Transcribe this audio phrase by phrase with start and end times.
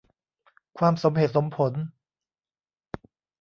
[0.77, 1.73] ความสมเหตุสมผล